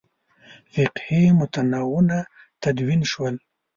فقهي 0.73 1.23
متنونه 1.39 2.17
تدوین 2.61 3.01
شول. 3.11 3.35